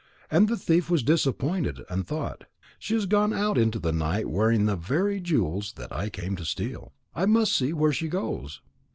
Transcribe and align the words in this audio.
And 0.31 0.47
the 0.47 0.57
thief 0.57 0.89
was 0.89 1.03
disappointed, 1.03 1.81
and 1.87 2.07
thought: 2.07 2.45
"She 2.79 2.95
has 2.95 3.05
gone 3.05 3.33
out 3.33 3.55
into 3.55 3.77
the 3.77 3.91
night 3.91 4.27
wearing 4.31 4.65
the 4.65 4.75
very 4.75 5.19
jewels 5.21 5.73
that 5.73 5.95
I 5.95 6.09
came 6.09 6.35
to 6.37 6.43
steal. 6.43 6.91
I 7.13 7.27
must 7.27 7.55
see 7.55 7.71
where 7.71 7.93
she 7.93 8.07
goes." 8.07 8.61